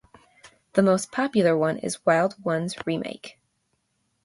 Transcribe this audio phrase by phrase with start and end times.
[0.73, 3.37] The most popular one is "Wild Ones Remake".